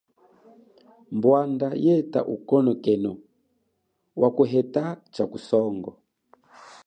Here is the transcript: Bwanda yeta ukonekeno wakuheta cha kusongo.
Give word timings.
Bwanda 1.21 1.67
yeta 1.85 2.19
ukonekeno 2.35 3.11
wakuheta 4.21 4.83
cha 5.13 5.23
kusongo. 5.31 5.91